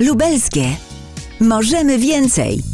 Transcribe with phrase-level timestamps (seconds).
[0.00, 0.76] Lubelskie.
[1.40, 2.69] Możemy więcej.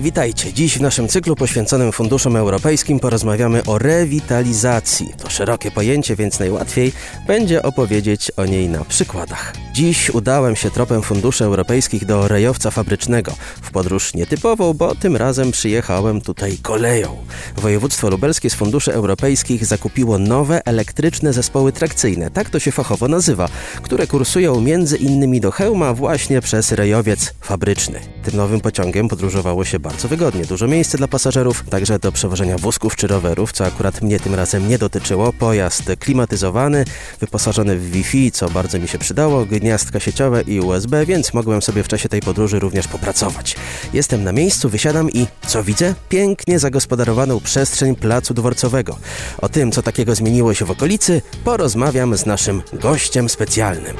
[0.00, 0.52] Witajcie.
[0.52, 5.14] Dziś w naszym cyklu poświęconym funduszom europejskim porozmawiamy o rewitalizacji.
[5.18, 6.92] To szerokie pojęcie, więc najłatwiej
[7.26, 9.54] będzie opowiedzieć o niej na przykładach.
[9.72, 13.32] Dziś udałem się tropem funduszy europejskich do rejowca fabrycznego.
[13.62, 17.16] W podróż nietypową, bo tym razem przyjechałem tutaj koleją.
[17.56, 23.48] Województwo lubelskie z funduszy europejskich zakupiło nowe elektryczne zespoły trakcyjne, tak to się fachowo nazywa,
[23.82, 28.00] które kursują między innymi do Chełma właśnie przez rejowiec fabryczny.
[28.22, 30.44] Tym nowym pociągiem podróżowało się bardzo wygodnie.
[30.44, 34.68] Dużo miejsca dla pasażerów, także do przewożenia wózków czy rowerów, co akurat mnie tym razem
[34.68, 35.32] nie dotyczyło.
[35.32, 36.84] Pojazd klimatyzowany,
[37.20, 41.82] wyposażony w Wi-Fi, co bardzo mi się przydało, gniazdka sieciowe i USB, więc mogłem sobie
[41.82, 43.56] w czasie tej podróży również popracować.
[43.92, 45.94] Jestem na miejscu, wysiadam i co widzę?
[46.08, 48.98] Pięknie zagospodarowaną przestrzeń placu dworcowego.
[49.38, 53.96] O tym, co takiego zmieniło się w okolicy, porozmawiam z naszym gościem specjalnym.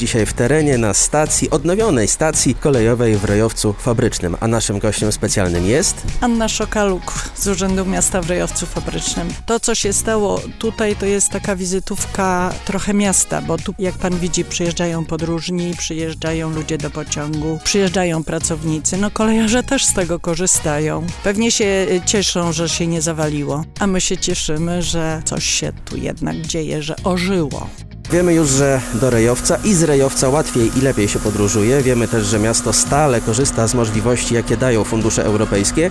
[0.00, 4.36] Dzisiaj w terenie na stacji, odnowionej stacji kolejowej w Rejowcu Fabrycznym.
[4.40, 6.02] A naszym gościem specjalnym jest...
[6.20, 9.28] Anna Szokaluk z Urzędu Miasta w Rejowcu Fabrycznym.
[9.46, 14.18] To, co się stało tutaj, to jest taka wizytówka trochę miasta, bo tu, jak pan
[14.18, 18.96] widzi, przyjeżdżają podróżni, przyjeżdżają ludzie do pociągu, przyjeżdżają pracownicy.
[18.96, 21.06] No kolejarze też z tego korzystają.
[21.24, 25.72] Pewnie się y, cieszą, że się nie zawaliło, a my się cieszymy, że coś się
[25.84, 27.68] tu jednak dzieje, że ożyło.
[28.12, 31.82] Wiemy już, że do Rejowca i z Rejowca łatwiej i lepiej się podróżuje.
[31.82, 35.90] Wiemy też, że miasto stale korzysta z możliwości, jakie dają fundusze europejskie.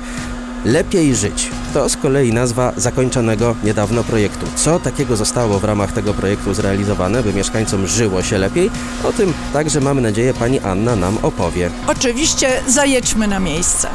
[0.66, 1.50] Lepiej żyć.
[1.74, 4.46] To z kolei nazwa zakończonego niedawno projektu.
[4.56, 8.72] Co takiego zostało w ramach tego projektu zrealizowane, by mieszkańcom żyło się lepiej?
[9.04, 11.70] O tym także mamy nadzieję pani Anna nam opowie.
[11.88, 13.88] Oczywiście zajedźmy na miejsce.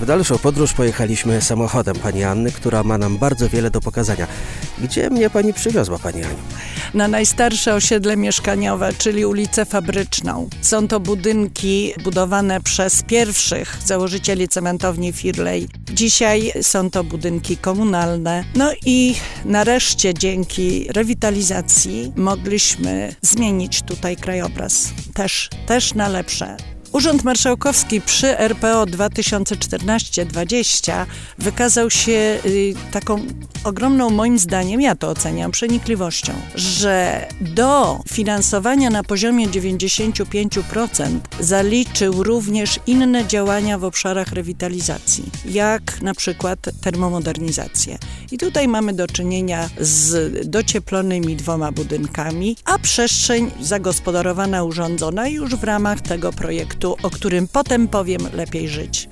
[0.00, 4.26] W dalszą podróż pojechaliśmy samochodem pani Anny, która ma nam bardzo wiele do pokazania.
[4.78, 6.36] Gdzie mnie pani przywiozła, pani Aniu?
[6.94, 10.48] Na najstarsze osiedle mieszkaniowe, czyli ulicę Fabryczną.
[10.60, 15.68] Są to budynki budowane przez pierwszych założycieli cementowni Firley.
[15.92, 18.44] Dzisiaj są to budynki komunalne.
[18.54, 19.14] No i
[19.44, 24.92] nareszcie dzięki rewitalizacji mogliśmy zmienić tutaj krajobraz.
[25.14, 26.75] Też, też na lepsze.
[26.96, 31.06] Urząd Marszałkowski przy RPO 2014-20
[31.38, 33.26] wykazał się y, taką
[33.64, 42.80] ogromną, moim zdaniem, ja to oceniam, przenikliwością, że do finansowania na poziomie 95% zaliczył również
[42.86, 47.98] inne działania w obszarach rewitalizacji, jak na przykład termomodernizację.
[48.32, 55.64] I tutaj mamy do czynienia z docieplonymi dwoma budynkami, a przestrzeń zagospodarowana, urządzona już w
[55.64, 59.08] ramach tego projektu, o którym potem powiem lepiej żyć.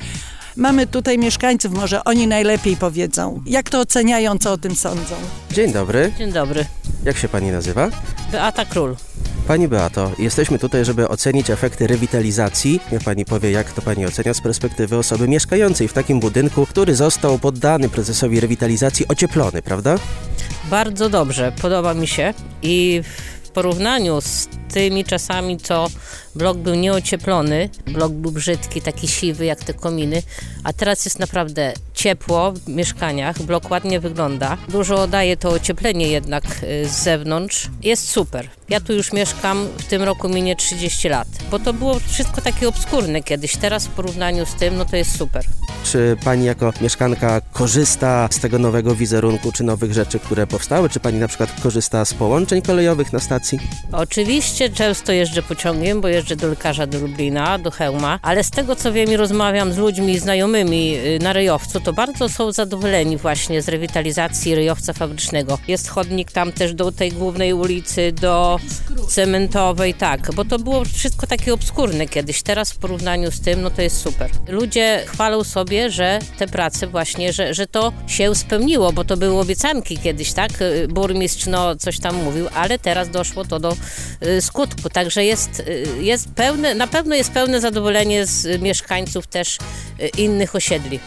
[0.57, 3.43] Mamy tutaj mieszkańców, może oni najlepiej powiedzą.
[3.47, 5.15] Jak to oceniają, co o tym sądzą?
[5.51, 6.13] Dzień dobry.
[6.19, 6.67] Dzień dobry.
[7.05, 7.91] Jak się pani nazywa?
[8.33, 8.97] Beata Król.
[9.49, 12.81] Pani Beato, jesteśmy tutaj, żeby ocenić efekty rewitalizacji.
[12.93, 16.95] Niech pani powie, jak to pani ocenia z perspektywy osoby mieszkającej w takim budynku, który
[16.95, 19.97] został poddany procesowi rewitalizacji, ocieplony, prawda?
[20.71, 25.87] Bardzo dobrze, podoba mi się i w porównaniu z tymi czasami, co
[26.35, 30.23] blok był nieocieplony, blok był brzydki, taki siwy jak te kominy,
[30.65, 34.57] a teraz jest naprawdę ciepło w mieszkaniach, blok ładnie wygląda.
[34.69, 37.71] Dużo daje to ocieplenie jednak y, z zewnątrz.
[37.83, 38.49] Jest super.
[38.69, 42.69] Ja tu już mieszkam, w tym roku minie 30 lat, bo to było wszystko takie
[42.69, 43.57] obskurne kiedyś.
[43.57, 45.45] Teraz w porównaniu z tym, no to jest super.
[45.85, 50.89] Czy pani jako mieszkanka korzysta z tego nowego wizerunku, czy nowych rzeczy, które powstały?
[50.89, 53.59] Czy pani na przykład korzysta z połączeń kolejowych na stacji?
[53.93, 58.77] Oczywiście często jeżdżę pociągiem, bo jeżdżę do lekarza do Lublina, do Chełma, ale z tego
[58.77, 63.63] co wiem i rozmawiam z ludźmi, znajomymi y, na Rejowcu, to bardzo są zadowoleni właśnie
[63.63, 65.59] z rewitalizacji Rejowca Fabrycznego.
[65.69, 68.54] Jest chodnik tam też do tej głównej ulicy, do
[69.09, 72.43] cementowej, tak, bo to było wszystko takie obskurne kiedyś.
[72.43, 74.31] Teraz w porównaniu z tym, no to jest super.
[74.49, 79.41] Ludzie chwalą sobie, że te prace właśnie, że, że to się spełniło, bo to były
[79.41, 80.51] obiecanki kiedyś, tak?
[80.89, 83.77] Burmistrz no coś tam mówił, ale teraz doszło to do
[84.27, 84.91] y, skutku.
[84.91, 89.59] Także jest, y, jest pełne, na pewno jest pełne zadowolenie z mieszkańców też
[90.01, 91.01] y, innych osiedli.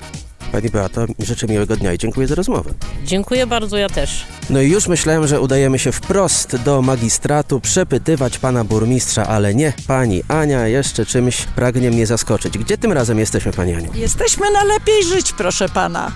[0.52, 2.70] Pani Beato, życzę miłego dnia i dziękuję za rozmowę.
[3.06, 4.26] Dziękuję bardzo, ja też.
[4.50, 9.74] No i już myślałem, że udajemy się wprost do magistratu przepytywać pana burmistrza, ale nie,
[9.88, 12.58] pani Ania jeszcze czymś pragnie mnie zaskoczyć.
[12.58, 13.92] Gdzie tym razem jesteśmy, pani Aniu?
[13.96, 16.12] Jesteśmy na lepiej żyć, proszę pana.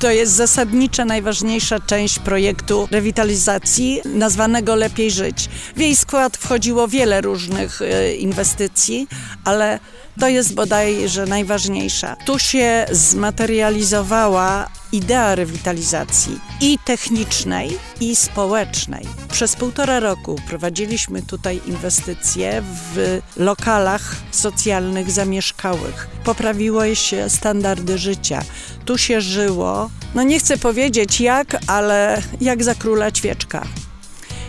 [0.00, 5.48] To jest zasadnicza, najważniejsza część projektu rewitalizacji nazwanego Lepiej Żyć.
[5.76, 9.08] W jej skład wchodziło wiele różnych e, inwestycji,
[9.44, 9.78] ale
[10.20, 12.16] to jest bodajże najważniejsza.
[12.26, 19.04] Tu się zmaterializowała idea rewitalizacji i technicznej, i społecznej.
[19.32, 22.62] Przez półtora roku prowadziliśmy tutaj inwestycje
[22.94, 26.08] w lokalach socjalnych zamieszkałych.
[26.24, 28.42] Poprawiły się standardy życia.
[28.84, 33.66] Tu się żyło, no nie chcę powiedzieć jak, ale jak za króla ćwieczka.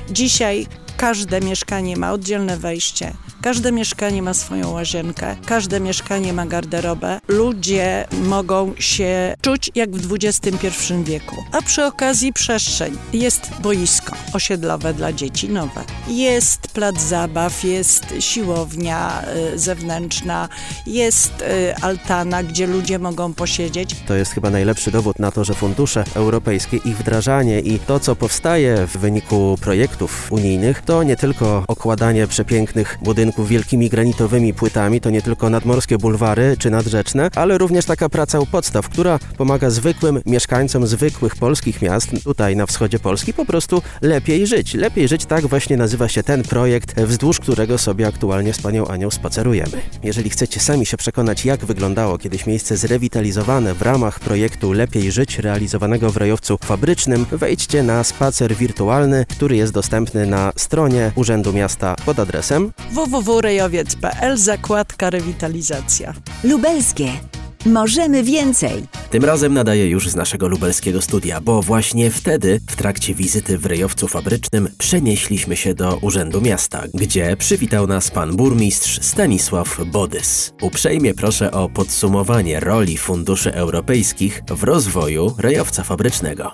[0.10, 3.14] Dzisiaj każde mieszkanie ma oddzielne wejście,
[3.46, 7.20] każde mieszkanie ma swoją łazienkę, każde mieszkanie ma garderobę.
[7.28, 11.36] Ludzie mogą się czuć jak w XXI wieku.
[11.52, 12.98] A przy okazji przestrzeń.
[13.14, 15.84] Jest boisko osiedlowe dla dzieci nowe.
[16.08, 20.50] Jest plac zabaw, jest siłownia y, zewnętrzna,
[20.88, 23.96] jest y, altana, gdzie ludzie mogą posiedzieć.
[24.08, 28.16] To jest chyba najlepszy dowód na to, że fundusze europejskie, ich wdrażanie i to, co
[28.16, 35.10] powstaje w wyniku projektów unijnych, to nie tylko okładanie przepięknych budynków wielkimi granitowymi płytami, to
[35.10, 40.22] nie tylko nadmorskie bulwary czy nadrzeczne, ale również taka praca u podstaw, która pomaga zwykłym
[40.26, 44.74] mieszkańcom zwykłych polskich miast, tutaj na wschodzie Polski, po prostu lepiej żyć.
[44.74, 49.12] Lepiej żyć, tak właśnie nazywa się ten projekt, wzdłuż którego sobie aktualnie z panią Anią
[49.12, 49.82] spacerujemy.
[50.04, 55.40] Jeżeli chcecie sami się przekonać, jak wyglądało kiedyś miejsce zrewitalizowane w ramach projektu Lepiej Żyć,
[55.40, 61.96] realizowanego w rejowcu fabrycznym, wejdźcie na spacer wirtualny, który jest dostępny na stronie Urzędu Miasta
[62.06, 62.72] pod adresem
[63.26, 66.14] www.rejowiec.pl zakładka rewitalizacja.
[66.44, 67.12] Lubelskie.
[67.66, 68.84] Możemy więcej.
[69.10, 73.66] Tym razem nadaję już z naszego lubelskiego studia, bo właśnie wtedy, w trakcie wizyty w
[73.66, 80.54] rejowcu fabrycznym, przenieśliśmy się do Urzędu Miasta, gdzie przywitał nas pan burmistrz Stanisław Bodys.
[80.62, 86.52] Uprzejmie proszę o podsumowanie roli funduszy europejskich w rozwoju rejowca fabrycznego.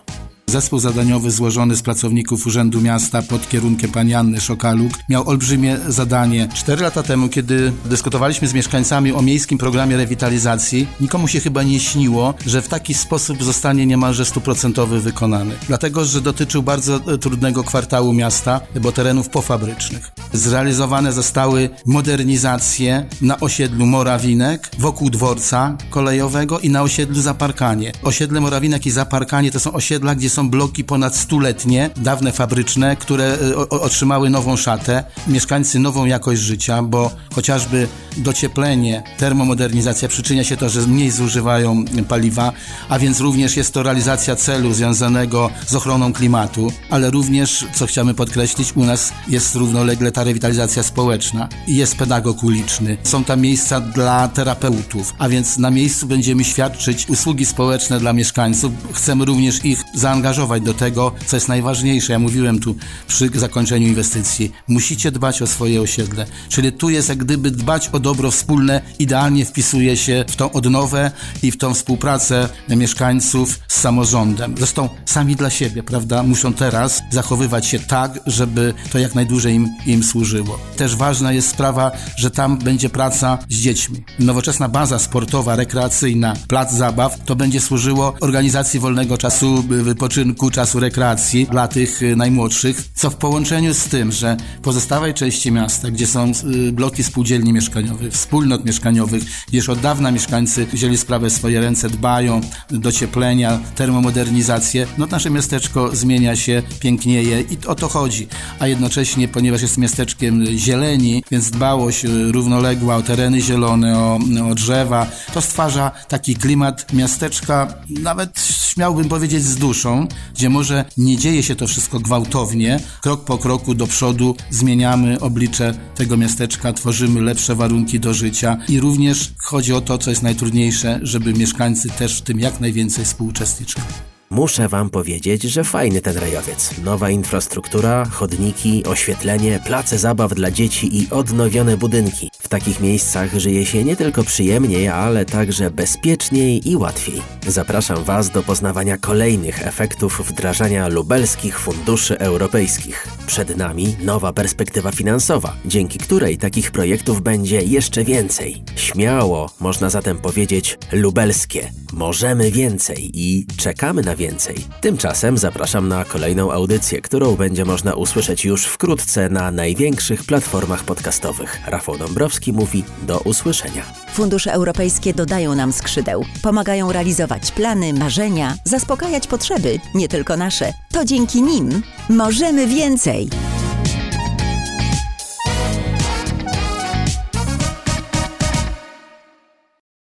[0.52, 6.48] Zespół zadaniowy złożony z pracowników Urzędu Miasta pod kierunkiem pani Anny Szokaluk miał olbrzymie zadanie.
[6.54, 11.80] Cztery lata temu, kiedy dyskutowaliśmy z mieszkańcami o miejskim programie rewitalizacji, nikomu się chyba nie
[11.80, 15.56] śniło, że w taki sposób zostanie niemalże stuprocentowy wykonany.
[15.68, 20.12] Dlatego, że dotyczył bardzo e, trudnego kwartału miasta, bo terenów pofabrycznych.
[20.34, 27.92] Zrealizowane zostały modernizacje na osiedlu Morawinek, wokół dworca kolejowego i na osiedlu Zaparkanie.
[28.04, 33.38] Osiedle Morawinek i Zaparkanie to są osiedla, gdzie są bloki ponad stuletnie, dawne fabryczne, które
[33.42, 40.70] y, otrzymały nową szatę, mieszkańcy nową jakość życia, bo chociażby docieplenie, termomodernizacja przyczynia się to,
[40.70, 42.52] że mniej zużywają paliwa,
[42.90, 48.14] a więc również jest to realizacja celu związanego z ochroną klimatu, ale również, co chciamy
[48.14, 52.98] podkreślić, u nas jest równolegle ta rewitalizacja społeczna jest pedagog uliczny.
[53.04, 58.72] Są tam miejsca dla terapeutów, a więc na miejscu będziemy świadczyć usługi społeczne dla mieszkańców.
[58.94, 62.14] Chcemy również ich zaangażować zaangażować do tego, co jest najważniejsze.
[62.14, 62.76] Ja mówiłem tu
[63.08, 64.52] przy zakończeniu inwestycji.
[64.68, 66.26] Musicie dbać o swoje osiedle.
[66.50, 71.12] Czyli tu jest jak gdyby dbać o dobro wspólne, idealnie wpisuje się w tą odnowę
[71.44, 74.56] i w tą współpracę mieszkańców z samorządem.
[74.58, 76.24] Zresztą sami dla siebie, prawda?
[76.24, 80.60] Muszą teraz zachowywać się tak, żeby to jak najdłużej im, im służyło.
[80.78, 84.04] Też ważna jest sprawa, że tam będzie praca z dziećmi.
[84.20, 90.80] Nowoczesna baza sportowa, rekreacyjna, plac zabaw, to będzie służyło organizacji wolnego czasu, wypoczynku, wypoczynku, czasu
[90.80, 96.08] rekreacji dla tych y, najmłodszych, co w połączeniu z tym, że pozostałej części miasta, gdzie
[96.08, 96.32] są
[96.68, 99.24] y, bloki spółdzielni mieszkaniowych, wspólnot mieszkaniowych,
[99.54, 105.96] już od dawna mieszkańcy wzięli sprawę w swoje ręce, dbają docieplenia, termomodernizację, no nasze miasteczko
[105.96, 108.28] zmienia się, pięknieje i o to chodzi.
[108.60, 114.20] A jednocześnie, ponieważ jest miasteczkiem zieleni, więc dbałość y, równoległa o tereny zielone, o,
[114.50, 118.40] o drzewa, to stwarza taki klimat miasteczka, nawet
[118.72, 123.74] śmiałbym powiedzieć z duszą, gdzie może nie dzieje się to wszystko gwałtownie, krok po kroku
[123.74, 129.82] do przodu zmieniamy oblicze tego miasteczka, tworzymy lepsze warunki do życia i również chodzi o
[129.82, 133.86] to, co jest najtrudniejsze, żeby mieszkańcy też w tym jak najwięcej współuczestniczyli.
[134.32, 136.72] Muszę wam powiedzieć, że fajny ten rejowiec.
[136.84, 142.30] Nowa infrastruktura, chodniki, oświetlenie, place zabaw dla dzieci i odnowione budynki.
[142.52, 147.22] Takich miejscach żyje się nie tylko przyjemniej, ale także bezpieczniej i łatwiej.
[147.48, 153.08] Zapraszam was do poznawania kolejnych efektów wdrażania lubelskich funduszy europejskich.
[153.28, 158.64] Przed nami nowa perspektywa finansowa, dzięki której takich projektów będzie jeszcze więcej.
[158.76, 161.72] Śmiało można zatem powiedzieć lubelskie.
[161.94, 164.56] Możemy więcej i czekamy na więcej.
[164.82, 171.62] Tymczasem zapraszam na kolejną audycję, którą będzie można usłyszeć już wkrótce na największych platformach podcastowych.
[171.68, 173.84] Rafał Dąbrowski mówi do usłyszenia.
[174.14, 180.74] Fundusze europejskie dodają nam skrzydeł, pomagają realizować plany, marzenia, zaspokajać potrzeby, nie tylko nasze.
[180.92, 183.30] To dzięki nim możemy więcej.